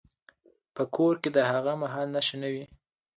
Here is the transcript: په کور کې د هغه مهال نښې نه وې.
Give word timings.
په 0.75 0.83
کور 0.95 1.13
کې 1.21 1.29
د 1.33 1.37
هغه 1.51 1.73
مهال 1.81 2.07
نښې 2.15 2.37
نه 2.43 2.49
وې. 2.53 2.65